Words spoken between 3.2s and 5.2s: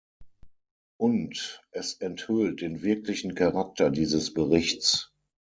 Charakter dieses Berichts.